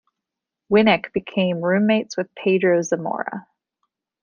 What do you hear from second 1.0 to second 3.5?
became roommates with Pedro Zamora.